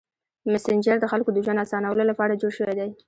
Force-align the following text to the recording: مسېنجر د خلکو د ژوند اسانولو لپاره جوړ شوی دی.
مسېنجر 0.53 0.97
د 0.99 1.05
خلکو 1.11 1.29
د 1.33 1.37
ژوند 1.45 1.63
اسانولو 1.65 2.03
لپاره 2.11 2.39
جوړ 2.41 2.51
شوی 2.57 2.73
دی. 2.79 2.89